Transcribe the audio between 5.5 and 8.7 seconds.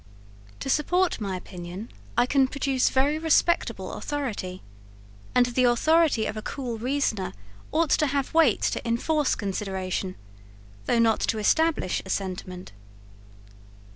authority of a cool reasoner ought to have weight